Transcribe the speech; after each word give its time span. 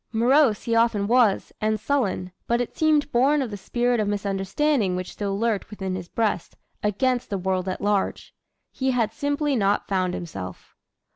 Morose 0.11 0.63
he 0.63 0.73
often 0.73 1.05
was, 1.07 1.53
and 1.61 1.79
sullen, 1.79 2.31
but 2.47 2.59
it 2.59 2.75
seemed 2.75 3.11
born 3.11 3.39
of 3.39 3.51
the 3.51 3.55
spirit 3.55 3.99
of 3.99 4.07
misunderstanding 4.07 4.95
which 4.95 5.11
still 5.11 5.37
lurked 5.37 5.69
within 5.69 5.93
his 5.93 6.09
breast, 6.09 6.57
against 6.81 7.29
the 7.29 7.37
world 7.37 7.69
at 7.69 7.81
large. 7.81 8.33
He 8.71 8.89
had 8.89 9.13
simply 9.13 9.55
not 9.55 9.87
found 9.87 10.15
himself. 10.15 10.75